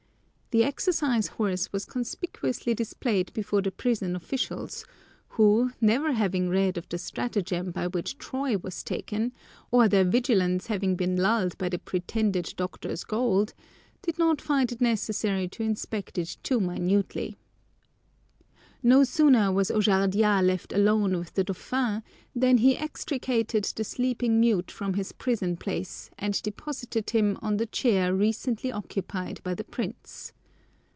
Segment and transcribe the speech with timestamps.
[0.53, 4.83] The exercise horse was conspicuously displayed before the prison officials,
[5.29, 9.31] who, never having read of the stratagem by which Troy was taken,
[9.71, 13.53] or their vigilance having been lulled by the pretended doctor's gold,
[14.01, 17.37] did not find it necessary to inspect it too minutely.
[18.83, 22.03] No sooner was Ojardias left alone with the dauphin
[22.35, 27.67] than he extricated the sleeping mute from his prison place and deposited him on the
[27.67, 30.33] chair recently occupied by the prince.